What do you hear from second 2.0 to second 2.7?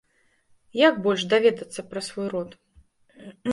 свой род?